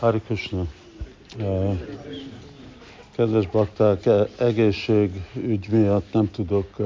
Hari 0.00 0.20
Krishna. 0.20 0.66
Kedves 3.10 3.46
bakták, 3.46 4.06
e- 4.06 4.28
egészségügy 4.38 5.68
miatt 5.70 6.12
nem 6.12 6.30
tudok 6.30 6.76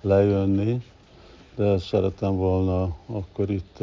lejönni, 0.00 0.82
de 1.54 1.78
szeretem 1.78 2.36
volna 2.36 2.96
akkor 3.06 3.50
itt 3.50 3.78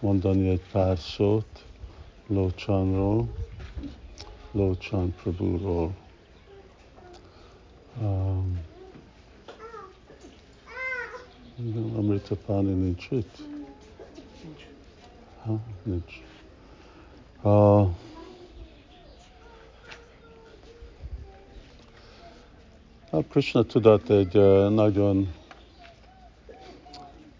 mondani 0.00 0.48
egy 0.48 0.62
pár 0.72 0.98
szót 0.98 1.64
Locsanról, 2.26 3.28
Locsan 4.52 5.14
Prabhuról. 5.22 5.90
Um, 8.02 8.60
Amrita 11.96 12.36
Pani 12.46 12.72
nincs 12.72 13.06
itt? 13.10 13.38
Nincs. 14.44 14.66
Ha, 15.44 15.58
nincs. 15.82 16.27
A, 17.42 17.80
a 23.10 23.22
Krishna 23.28 23.62
tudat 23.62 24.10
egy 24.10 24.34
nagyon 24.70 25.34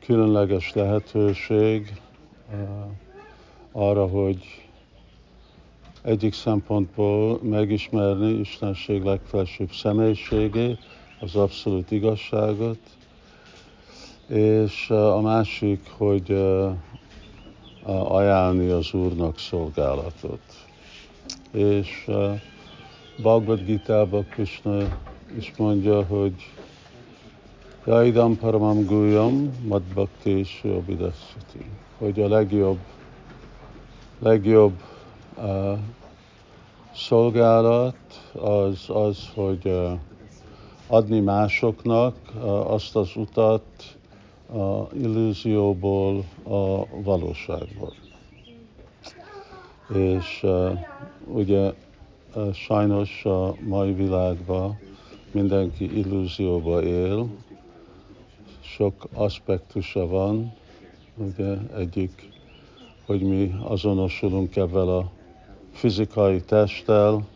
különleges 0.00 0.72
lehetőség 0.72 2.00
arra, 3.72 4.06
hogy 4.06 4.68
egyik 6.02 6.34
szempontból 6.34 7.38
megismerni 7.42 8.30
Istenség 8.30 9.02
legfelsőbb 9.02 9.72
személyiségét, 9.72 10.78
az 11.20 11.36
abszolút 11.36 11.90
igazságot, 11.90 12.78
és 14.26 14.90
a 14.90 15.20
másik, 15.20 15.90
hogy 15.96 16.30
ajánlni 17.84 18.68
az 18.68 18.92
Úrnak 18.92 19.38
szolgálatot. 19.38 20.40
És 21.52 22.04
uh, 22.06 22.40
Bhagavad 23.22 23.64
Gita-ban 23.64 24.26
Krishna 24.28 24.78
is 25.36 25.52
mondja, 25.56 26.04
hogy 26.04 26.34
Jaidam 27.86 28.36
Paramam 28.36 28.84
Guyam 28.84 29.52
Mad 29.66 29.82
Bhakti 29.82 30.30
és 30.30 30.66
hogy 31.98 32.20
a 32.20 32.28
legjobb, 32.28 32.78
legjobb 34.18 34.82
uh, 35.36 35.78
szolgálat 36.94 37.96
az 38.32 38.84
az, 38.88 39.28
hogy 39.34 39.64
uh, 39.64 39.90
adni 40.86 41.20
másoknak 41.20 42.16
uh, 42.34 42.72
azt 42.72 42.96
az 42.96 43.10
utat, 43.16 43.97
a 44.52 44.86
illúzióból 44.94 46.24
a 46.42 46.86
valóságba. 47.02 47.92
És 49.94 50.40
uh, 50.42 50.78
ugye 51.26 51.72
uh, 52.34 52.52
sajnos 52.52 53.24
a 53.24 53.54
mai 53.60 53.92
világban 53.92 54.78
mindenki 55.30 55.98
illúzióba 55.98 56.82
él, 56.82 57.26
sok 58.60 59.08
aspektusa 59.12 60.06
van, 60.06 60.52
ugye 61.14 61.56
egyik, 61.76 62.30
hogy 63.06 63.22
mi 63.22 63.54
azonosulunk 63.62 64.56
ebben 64.56 64.88
a 64.88 65.10
fizikai 65.72 66.40
testtel, 66.40 67.26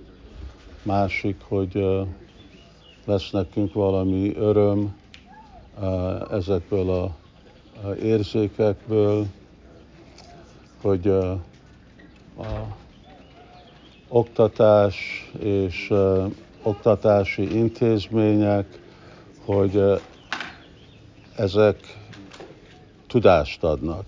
másik, 0.82 1.36
hogy 1.48 1.76
uh, 1.76 2.06
lesz 3.04 3.30
nekünk 3.30 3.72
valami 3.72 4.36
öröm, 4.36 5.00
ezekből 6.30 6.90
a 6.90 7.14
érzékekből, 8.02 9.26
hogy 10.80 11.08
a, 11.08 11.30
a 12.38 12.76
oktatás 14.08 14.96
és 15.38 15.90
a, 15.90 16.28
oktatási 16.62 17.56
intézmények, 17.56 18.80
hogy 19.44 19.82
ezek 21.36 21.76
tudást 23.06 23.64
adnak, 23.64 24.04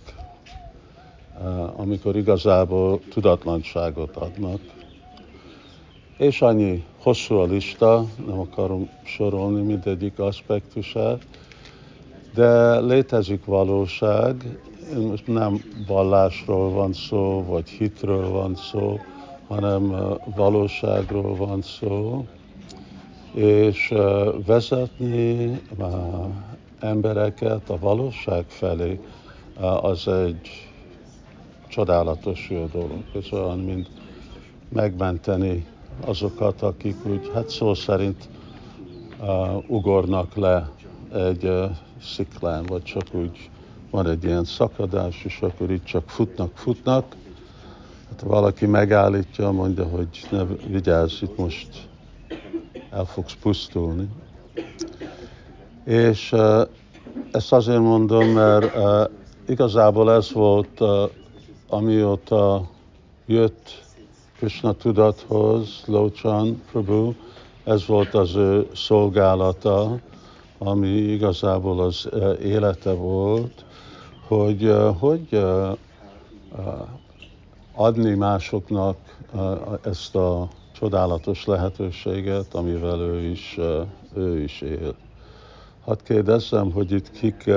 amikor 1.76 2.16
igazából 2.16 3.00
tudatlanságot 3.10 4.16
adnak. 4.16 4.60
És 6.16 6.42
annyi 6.42 6.84
hosszú 6.98 7.34
a 7.34 7.44
lista, 7.44 8.04
nem 8.26 8.38
akarom 8.38 8.88
sorolni 9.04 9.62
mindegyik 9.62 10.18
aspektusát, 10.18 11.26
de 12.34 12.80
létezik 12.80 13.44
valóság, 13.44 14.58
most 15.08 15.26
nem 15.26 15.62
vallásról 15.86 16.70
van 16.70 16.92
szó, 16.92 17.44
vagy 17.48 17.68
hitről 17.68 18.30
van 18.30 18.54
szó, 18.54 18.98
hanem 19.48 19.94
valóságról 20.34 21.36
van 21.36 21.62
szó, 21.62 22.26
és 23.34 23.94
vezetni 24.46 25.60
embereket 26.80 27.70
a 27.70 27.78
valóság 27.78 28.44
felé 28.46 29.00
az 29.82 30.08
egy 30.08 30.68
csodálatos 31.68 32.48
jó 32.50 32.66
dolog. 32.72 33.02
Ez 33.14 33.32
olyan, 33.32 33.58
mint 33.58 33.88
megmenteni 34.68 35.66
azokat, 36.06 36.62
akik 36.62 36.96
úgy, 37.06 37.30
hát 37.34 37.48
szó 37.48 37.74
szerint 37.74 38.28
uh, 39.20 39.70
ugornak 39.70 40.34
le 40.34 40.70
egy 41.12 41.44
uh, 41.44 41.70
sziklán, 42.04 42.62
vagy 42.62 42.82
csak 42.82 43.04
úgy 43.12 43.50
van 43.90 44.06
egy 44.06 44.24
ilyen 44.24 44.44
szakadás, 44.44 45.24
és 45.24 45.38
akkor 45.40 45.70
itt 45.70 45.84
csak 45.84 46.08
futnak, 46.08 46.56
futnak. 46.56 47.14
Hát 48.08 48.20
valaki 48.20 48.66
megállítja, 48.66 49.50
mondja, 49.50 49.84
hogy 49.84 50.26
ne 50.30 50.44
vigyázz, 50.44 51.22
itt 51.22 51.36
most 51.36 51.68
el 52.90 53.04
fogsz 53.04 53.36
pusztulni. 53.42 54.08
És 55.84 56.34
ezt 57.30 57.52
azért 57.52 57.80
mondom, 57.80 58.28
mert 58.28 58.76
igazából 59.48 60.12
ez 60.12 60.32
volt, 60.32 60.80
amióta 61.68 62.68
jött 63.26 63.82
Krishna 64.36 64.72
tudathoz, 64.72 65.82
Lochan 65.86 66.62
Prabhu, 66.70 67.12
ez 67.64 67.86
volt 67.86 68.14
az 68.14 68.34
ő 68.34 68.66
szolgálata, 68.74 69.98
ami 70.58 70.88
igazából 70.88 71.80
az 71.80 72.08
élete 72.42 72.92
volt, 72.92 73.64
hogy 74.26 74.74
hogy 74.98 75.44
adni 77.74 78.14
másoknak 78.14 78.96
ezt 79.82 80.16
a 80.16 80.48
csodálatos 80.72 81.44
lehetőséget, 81.44 82.54
amivel 82.54 83.00
ő 83.00 83.20
is, 83.20 83.58
ő 84.14 84.40
is 84.40 84.60
él. 84.60 84.94
Hadd 85.84 85.98
kérdezzem, 86.04 86.72
hogy 86.72 86.92
itt 86.92 87.10
kik 87.10 87.50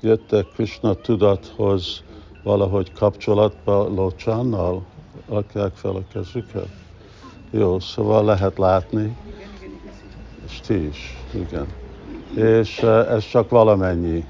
jöttek 0.00 0.46
Krishna 0.54 0.94
tudathoz 0.94 2.02
valahogy 2.42 2.92
kapcsolatba 2.92 3.88
Locsannal? 3.88 4.82
Adják 5.28 5.74
fel 5.74 5.94
a 5.94 6.02
kezüket? 6.12 6.68
Jó, 7.50 7.80
szóval 7.80 8.24
lehet 8.24 8.58
látni, 8.58 9.16
és 10.46 10.60
ti 10.60 10.86
is, 10.86 11.16
igen 11.34 11.83
és 12.34 12.78
ez 12.82 13.28
csak 13.28 13.50
valamennyi 13.50 14.24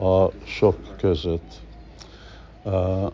a 0.00 0.30
sok 0.44 0.76
között. 0.96 1.60
Uh, 2.64 3.12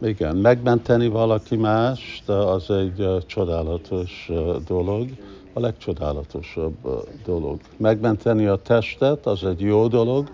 igen, 0.00 0.36
megmenteni 0.36 1.08
valaki 1.08 1.56
mást, 1.56 2.28
az 2.28 2.70
egy 2.70 3.24
csodálatos 3.26 4.30
dolog, 4.66 5.08
a 5.52 5.60
legcsodálatosabb 5.60 7.06
dolog. 7.24 7.60
Megmenteni 7.76 8.46
a 8.46 8.56
testet, 8.56 9.26
az 9.26 9.44
egy 9.44 9.60
jó 9.60 9.86
dolog, 9.86 10.30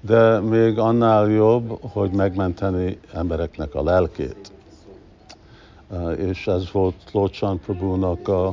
de 0.00 0.40
még 0.40 0.78
annál 0.78 1.30
jobb, 1.30 1.78
hogy 1.80 2.10
megmenteni 2.10 2.98
embereknek 3.12 3.74
a 3.74 3.82
lelkét. 3.82 4.52
És 6.16 6.46
ez 6.46 6.72
volt 6.72 6.94
Locsan 7.12 7.60
Prabhu-nak 7.60 8.28
a, 8.28 8.46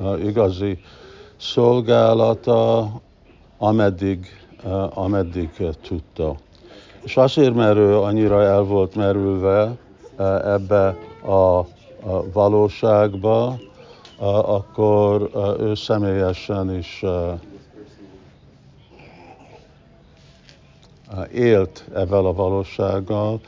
a 0.00 0.16
igazi 0.16 0.78
szolgálata, 1.38 2.90
ameddig, 3.58 4.26
ameddig 4.94 5.50
tudta. 5.82 6.36
És 7.02 7.16
azért, 7.16 7.54
mert 7.54 7.76
ő 7.76 7.98
annyira 7.98 8.42
el 8.42 8.62
volt 8.62 8.94
merülve 8.94 9.76
ebbe 10.44 10.96
a, 11.26 11.66
valóságba, 12.32 13.58
akkor 14.42 15.30
ő 15.60 15.74
személyesen 15.74 16.74
is 16.74 17.04
élt 21.32 21.84
ebben 21.94 22.24
a 22.24 22.32
valósággal, 22.32 23.40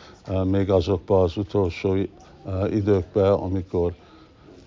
még 0.45 0.71
azokban 0.71 1.23
az 1.23 1.37
utolsó 1.37 1.97
időkben, 2.71 3.33
amikor 3.33 3.95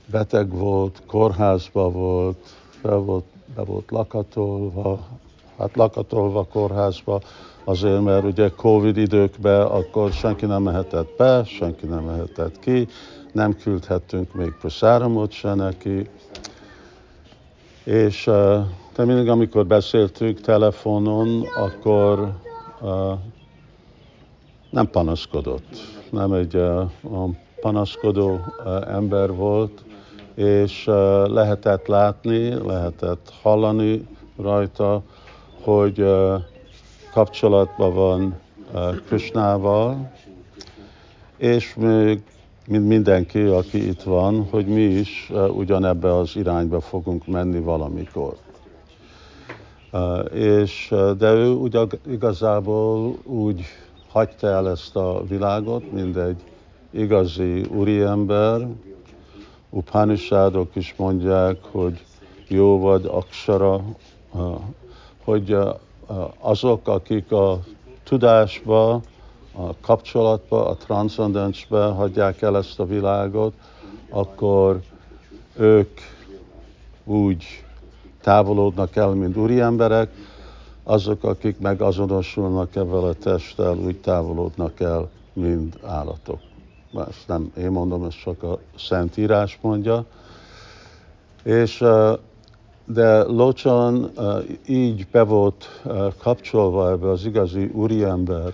beteg 0.06 0.58
volt, 0.58 1.02
kórházba 1.08 1.90
volt, 1.90 2.38
fel 2.84 2.98
volt, 2.98 3.26
be 3.56 3.64
volt 3.64 3.92
lakatolva, 3.92 5.00
hát 5.58 5.76
lakatolva 5.76 6.44
kórházba, 6.44 7.22
Azért, 7.66 8.04
mert 8.04 8.24
ugye 8.24 8.50
Covid 8.50 8.98
időkben 8.98 9.62
akkor 9.62 10.12
senki 10.12 10.46
nem 10.46 10.62
mehetett 10.64 11.16
be, 11.18 11.44
senki 11.44 11.86
nem 11.86 12.04
mehetett 12.04 12.60
ki, 12.60 12.88
nem 13.32 13.56
küldhettünk 13.56 14.34
még 14.34 14.54
praszáramot 14.60 15.32
se 15.32 15.54
neki. 15.54 16.10
És 17.84 18.24
de 18.96 19.06
mindig, 19.06 19.30
amikor 19.30 19.66
beszéltünk 19.66 20.42
telefonon, 20.42 21.44
akkor 21.56 22.34
nem 24.70 24.90
panaszkodott. 24.90 25.78
Nem 26.10 26.32
egy 26.32 26.64
panaszkodó 27.62 28.40
ember 28.88 29.36
volt, 29.36 29.84
és 30.36 30.86
lehetett 31.26 31.88
látni, 31.88 32.66
lehetett 32.66 33.34
hallani 33.42 34.08
rajta, 34.38 35.02
hogy 35.62 36.06
kapcsolatban 37.14 37.94
van 37.94 38.40
Krishnával, 39.06 40.12
és 41.38 41.76
még 41.76 42.24
mint 42.68 42.88
mindenki, 42.88 43.40
aki 43.40 43.88
itt 43.88 44.02
van, 44.02 44.48
hogy 44.50 44.66
mi 44.66 44.82
is 44.82 45.32
ugyanebbe 45.50 46.18
az 46.18 46.36
irányba 46.36 46.82
fogunk 46.82 47.28
menni 47.28 47.60
valamikor. 47.60 48.36
És, 50.34 50.94
de 51.18 51.32
ő 51.32 51.50
ugye 51.50 51.80
igazából 52.08 53.16
úgy 53.24 53.66
hagyta 54.10 54.48
el 54.48 54.70
ezt 54.70 54.96
a 54.96 55.24
világot, 55.28 55.92
mint 55.92 56.18
egy 56.18 56.42
igazi 56.92 57.62
úriember. 57.62 58.68
Upanishadok 59.74 60.76
is 60.76 60.94
mondják, 60.98 61.58
hogy 61.72 62.06
jó 62.48 62.80
vagy 62.80 63.06
aksara, 63.06 63.82
hogy 65.24 65.58
azok, 66.40 66.88
akik 66.88 67.32
a 67.32 67.60
tudásba, 68.04 68.94
a 69.56 69.80
kapcsolatba, 69.82 70.68
a 70.68 70.76
transzcendensbe 70.76 71.86
hagyják 71.86 72.42
el 72.42 72.58
ezt 72.58 72.80
a 72.80 72.86
világot, 72.86 73.54
akkor 74.10 74.82
ők 75.58 76.00
úgy 77.04 77.64
távolodnak 78.22 78.96
el, 78.96 79.10
mint 79.10 79.38
úri 79.38 79.60
emberek, 79.60 80.10
azok, 80.84 81.24
akik 81.24 81.60
meg 81.60 81.82
azonosulnak 81.82 82.76
ebben 82.76 83.04
a 83.04 83.14
testtel, 83.14 83.78
úgy 83.78 83.98
távolodnak 83.98 84.80
el, 84.80 85.10
mint 85.34 85.84
állatok. 85.84 86.40
Ezt 86.98 87.28
nem 87.28 87.52
én 87.58 87.70
mondom, 87.72 88.04
ezt 88.04 88.20
csak 88.20 88.44
a 88.44 88.60
Szentírás 88.78 89.60
mondja. 89.62 90.06
És 91.44 91.84
de 92.86 93.24
Locsan 93.24 94.12
így 94.68 95.08
be 95.12 95.24
volt 95.24 95.82
kapcsolva 96.18 96.92
ebbe 96.92 97.10
az 97.10 97.26
igazi 97.26 97.66
úriember 97.66 98.54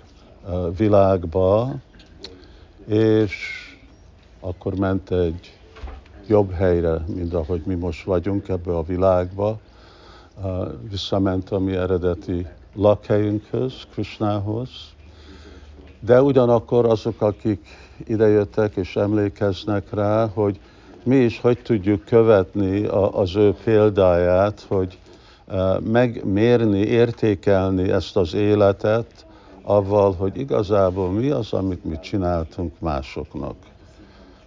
világba, 0.78 1.76
és 2.86 3.34
akkor 4.40 4.76
ment 4.76 5.12
egy 5.12 5.58
jobb 6.28 6.52
helyre, 6.52 7.04
mint 7.16 7.34
ahogy 7.34 7.62
mi 7.66 7.76
most 7.76 8.04
vagyunk 8.04 8.48
ebbe 8.48 8.78
a 8.78 8.84
világba. 8.84 9.60
Visszament 10.90 11.50
a 11.50 11.60
mi 11.60 11.76
eredeti 11.76 12.48
lakhelyünkhöz, 12.76 13.74
Krishnához. 13.92 14.70
De 16.00 16.22
ugyanakkor 16.22 16.86
azok, 16.86 17.22
akik 17.22 17.66
idejöttek 18.06 18.76
és 18.76 18.96
emlékeznek 18.96 19.94
rá, 19.94 20.28
hogy 20.34 20.60
mi 21.04 21.16
is 21.16 21.40
hogy 21.40 21.62
tudjuk 21.62 22.06
követni 22.06 22.86
az 23.12 23.36
ő 23.36 23.56
példáját, 23.64 24.66
hogy 24.68 24.98
megmérni, 25.80 26.80
értékelni 26.80 27.90
ezt 27.90 28.18
az 28.18 28.34
életet, 28.34 29.26
avval, 29.62 30.14
hogy 30.14 30.38
igazából 30.38 31.12
mi 31.12 31.30
az, 31.30 31.54
amit 31.54 31.84
mi 31.84 32.00
csináltunk 32.00 32.80
másoknak. 32.80 33.56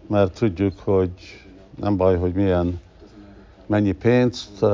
Mert 0.06 0.38
tudjuk, 0.38 0.78
hogy 0.84 1.10
nem 1.81 1.96
baj, 1.96 2.16
hogy 2.16 2.32
milyen, 2.32 2.81
mennyi 3.66 3.93
pénzt 3.93 4.64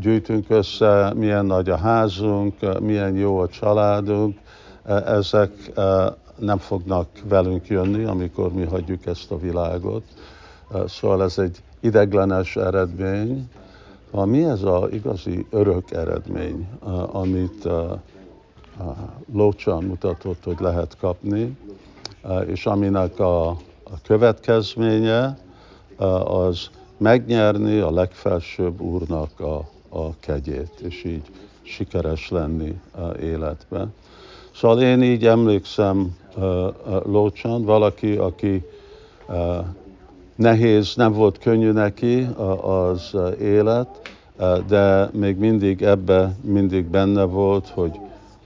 gyűjtünk 0.00 0.44
össze, 0.48 1.12
milyen 1.14 1.46
nagy 1.46 1.68
a 1.68 1.76
házunk, 1.76 2.80
milyen 2.80 3.16
jó 3.16 3.38
a 3.38 3.48
családunk, 3.48 4.38
ezek 4.86 5.72
nem 6.38 6.58
fognak 6.58 7.08
velünk 7.28 7.66
jönni, 7.66 8.04
amikor 8.04 8.52
mi 8.52 8.64
hagyjuk 8.64 9.06
ezt 9.06 9.30
a 9.30 9.38
világot. 9.38 10.02
Szóval 10.86 11.22
ez 11.22 11.38
egy 11.38 11.62
ideglenes 11.80 12.56
eredmény. 12.56 13.48
Mi 14.10 14.44
ez 14.44 14.62
az 14.62 14.92
igazi 14.92 15.46
örök 15.50 15.90
eredmény, 15.90 16.68
amit 17.12 17.68
Lócsan 19.32 19.84
mutatott, 19.84 20.44
hogy 20.44 20.60
lehet 20.60 20.96
kapni, 21.00 21.56
és 22.46 22.66
aminek 22.66 23.18
a 23.18 23.56
következménye 24.02 25.38
az 26.24 26.70
megnyerni 26.96 27.78
a 27.78 27.90
legfelsőbb 27.90 28.80
úrnak 28.80 29.40
a, 29.40 29.68
a 29.88 30.18
kegyét, 30.20 30.80
és 30.80 31.04
így 31.04 31.30
sikeres 31.62 32.28
lenni 32.30 32.80
életben. 33.20 33.94
Szóval 34.56 34.82
én 34.82 35.02
így 35.02 35.26
emlékszem 35.26 36.16
Lócsan, 37.04 37.64
valaki, 37.64 38.16
aki 38.16 38.64
nehéz, 40.36 40.94
nem 40.94 41.12
volt 41.12 41.38
könnyű 41.38 41.70
neki 41.70 42.28
az 42.60 43.16
élet, 43.40 44.00
de 44.66 45.10
még 45.12 45.36
mindig 45.36 45.82
ebbe 45.82 46.36
mindig 46.40 46.84
benne 46.84 47.24
volt, 47.24 47.68
hogy 47.68 48.00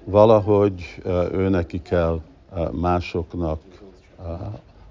valahogy 0.05 1.03
ő 1.33 1.49
neki 1.49 1.83
kell 1.83 2.21
másoknak 2.73 3.61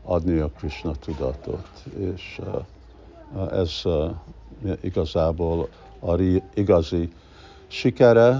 adni 0.04 0.40
a 0.40 0.50
Krishna 0.58 0.92
tudatot. 1.00 1.70
És 2.14 2.42
ez 3.52 3.82
igazából 4.82 5.68
a 6.00 6.22
igazi 6.54 7.10
sikere 7.70 8.40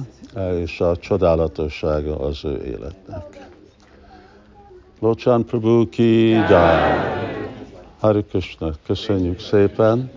és 0.56 0.80
a 0.80 0.98
csodálatossága 0.98 2.20
az 2.20 2.46
ő 2.46 2.64
életnek. 2.66 3.48
Locsan 5.00 5.46
Prabhu 5.46 5.90
ki! 5.90 6.34
Hari 8.00 8.24
Krishna, 8.24 8.72
köszönjük 8.86 9.40
szépen, 9.40 10.12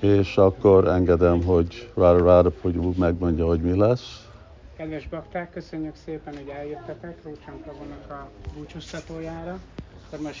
és 0.00 0.36
akkor 0.36 0.88
engedem, 0.88 1.42
hogy 1.42 1.90
Rára 1.96 2.24
Rára 2.24 2.50
Prabhu 2.50 2.92
megmondja, 2.98 3.46
hogy 3.46 3.60
mi 3.60 3.76
lesz. 3.76 4.28
Kedves 4.76 5.08
bakták, 5.08 5.50
köszönjük 5.50 5.96
szépen, 6.04 6.34
hogy 6.34 6.48
eljöttetek 6.48 7.18
Rócsán 7.24 7.54
Prabhunak 7.62 8.10
a 8.10 8.28
búcsúztatójára. 8.56 9.58
Akkor 10.06 10.20
most 10.26 10.40